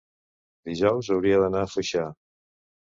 [0.69, 2.11] dijous hauria d'anar a Foixà.